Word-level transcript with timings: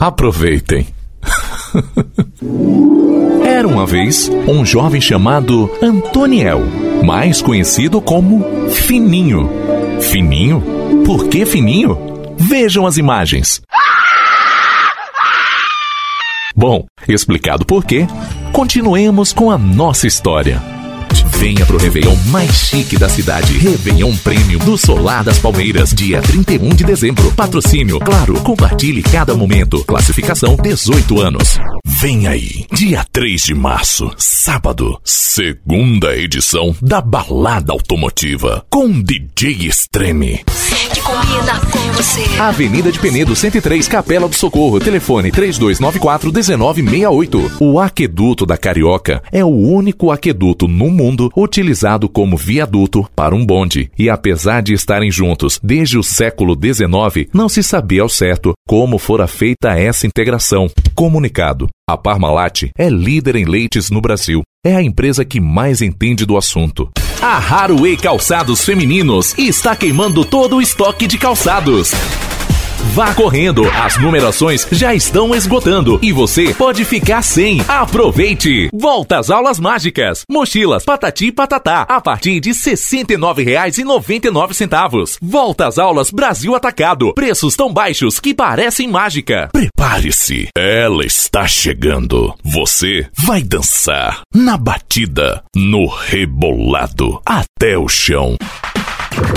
Aproveitem. 0.00 0.88
Era 3.44 3.68
uma 3.68 3.84
vez 3.84 4.30
um 4.48 4.64
jovem 4.64 4.98
chamado 4.98 5.70
Antoniel, 5.82 6.62
mais 7.04 7.42
conhecido 7.42 8.00
como 8.00 8.70
Fininho. 8.70 9.50
Fininho? 10.00 10.62
Por 11.04 11.28
que 11.28 11.44
Fininho? 11.44 11.98
Vejam 12.38 12.86
as 12.86 12.96
imagens. 12.96 13.60
Bom, 16.56 16.86
explicado 17.06 17.66
por 17.66 17.84
quê, 17.84 18.06
continuemos 18.54 19.34
com 19.34 19.50
a 19.50 19.58
nossa 19.58 20.06
história. 20.06 20.79
Venha 21.40 21.64
pro 21.64 21.78
Réveillon 21.78 22.14
mais 22.26 22.50
chique 22.52 22.98
da 22.98 23.08
cidade. 23.08 23.56
Réveillon 23.56 24.14
Prêmio 24.18 24.58
do 24.58 24.76
Solar 24.76 25.24
das 25.24 25.38
Palmeiras, 25.38 25.94
dia 25.94 26.20
31 26.20 26.68
de 26.68 26.84
dezembro. 26.84 27.32
Patrocínio, 27.32 27.98
claro, 27.98 28.34
compartilhe 28.42 29.02
cada 29.02 29.34
momento. 29.34 29.82
Classificação 29.86 30.54
18 30.54 31.18
anos. 31.18 31.58
Vem 31.86 32.28
aí, 32.28 32.66
dia 32.74 33.06
3 33.10 33.42
de 33.42 33.54
março, 33.54 34.10
sábado, 34.18 35.00
segunda 35.02 36.14
edição 36.14 36.76
da 36.82 37.00
Balada 37.00 37.72
Automotiva 37.72 38.62
com 38.68 39.00
DJ 39.00 39.66
Extreme. 39.66 40.44
Que 40.88 41.02
combina 41.02 41.60
com 41.70 41.92
você. 41.92 42.24
Avenida 42.40 42.90
de 42.90 42.98
Penedo 42.98 43.36
103, 43.36 43.86
Capela 43.86 44.26
do 44.26 44.34
Socorro. 44.34 44.80
Telefone 44.80 45.30
3294-1968. 45.30 47.58
O 47.60 47.78
aqueduto 47.78 48.46
da 48.46 48.56
Carioca 48.56 49.22
é 49.30 49.44
o 49.44 49.48
único 49.48 50.10
aqueduto 50.10 50.66
no 50.66 50.88
mundo 50.90 51.30
utilizado 51.36 52.08
como 52.08 52.34
viaduto 52.34 53.06
para 53.14 53.34
um 53.34 53.44
bonde. 53.44 53.90
E 53.98 54.08
apesar 54.08 54.62
de 54.62 54.72
estarem 54.72 55.10
juntos 55.10 55.60
desde 55.62 55.98
o 55.98 56.02
século 56.02 56.54
XIX, 56.54 57.28
não 57.32 57.48
se 57.48 57.62
sabia 57.62 58.00
ao 58.00 58.08
certo 58.08 58.54
como 58.66 58.98
fora 58.98 59.26
feita 59.26 59.78
essa 59.78 60.06
integração. 60.06 60.70
Comunicado. 60.94 61.68
A 61.88 61.96
Parmalat 61.96 62.70
é 62.78 62.88
líder 62.88 63.36
em 63.36 63.44
leites 63.44 63.90
no 63.90 64.00
Brasil. 64.00 64.42
É 64.62 64.76
a 64.76 64.82
empresa 64.82 65.24
que 65.24 65.40
mais 65.40 65.80
entende 65.80 66.26
do 66.26 66.36
assunto. 66.36 66.90
A 67.22 67.38
Haruê 67.38 67.96
Calçados 67.96 68.62
Femininos 68.62 69.34
está 69.38 69.74
queimando 69.74 70.22
todo 70.22 70.56
o 70.56 70.60
estoque 70.60 71.06
de 71.06 71.16
calçados. 71.16 71.92
Vá 72.88 73.14
correndo, 73.14 73.70
as 73.70 73.96
numerações 73.98 74.66
já 74.72 74.92
estão 74.94 75.34
esgotando 75.34 75.98
e 76.02 76.12
você 76.12 76.52
pode 76.54 76.84
ficar 76.84 77.22
sem. 77.22 77.60
Aproveite! 77.68 78.68
Volta 78.72 79.18
às 79.18 79.30
aulas 79.30 79.60
mágicas. 79.60 80.24
Mochilas 80.28 80.84
Patati 80.84 81.30
Patatá 81.30 81.82
a 81.82 82.00
partir 82.00 82.40
de 82.40 82.48
R$ 82.50 82.56
69,99. 82.56 85.18
Volta 85.22 85.68
às 85.68 85.78
aulas 85.78 86.10
Brasil 86.10 86.54
Atacado. 86.54 87.12
Preços 87.14 87.54
tão 87.54 87.72
baixos 87.72 88.18
que 88.18 88.34
parecem 88.34 88.88
mágica. 88.88 89.48
Prepare-se, 89.52 90.48
ela 90.56 91.04
está 91.04 91.46
chegando. 91.46 92.34
Você 92.42 93.06
vai 93.16 93.42
dançar 93.42 94.22
na 94.34 94.56
batida, 94.56 95.44
no 95.54 95.86
rebolado, 95.86 97.20
até 97.24 97.78
o 97.78 97.86
chão. 97.88 98.36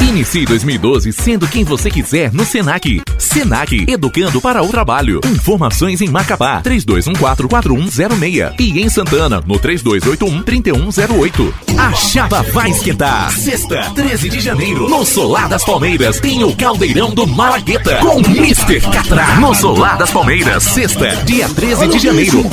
Inicie 0.01 0.45
2012 0.45 1.11
sendo 1.11 1.47
quem 1.47 1.63
você 1.63 1.89
quiser 1.89 2.31
no 2.33 2.45
Senac. 2.45 3.01
Senac, 3.17 3.85
educando 3.87 4.39
para 4.41 4.61
o 4.61 4.67
trabalho. 4.67 5.19
Informações 5.25 6.01
em 6.01 6.09
Macapá, 6.09 6.61
32144106 6.61 8.53
e 8.59 8.81
em 8.81 8.89
Santana, 8.89 9.41
no 9.45 9.55
32813108. 9.55 11.53
A 11.77 11.93
chapa 11.93 12.43
vai 12.43 12.69
esquentar. 12.69 13.31
Sexta, 13.31 13.91
13 13.95 14.29
de 14.29 14.39
janeiro, 14.39 14.87
no 14.89 15.05
Solar 15.05 15.49
das 15.49 15.65
Palmeiras, 15.65 16.19
tem 16.19 16.43
o 16.43 16.55
Caldeirão 16.55 17.13
do 17.13 17.25
Malagueta 17.25 17.97
com 17.97 18.19
Mr. 18.19 18.81
Catra. 18.81 19.35
No 19.39 19.53
Solar 19.55 19.97
das 19.97 20.11
Palmeiras, 20.11 20.63
sexta, 20.63 21.15
dia 21.25 21.49
13 21.49 21.87
de 21.87 21.99
janeiro. 21.99 22.43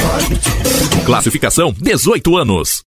Classificação 1.04 1.74
18 1.78 2.36
anos. 2.36 2.82